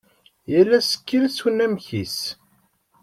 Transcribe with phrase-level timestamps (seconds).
[0.51, 2.17] Yal asekkil s unamek-is.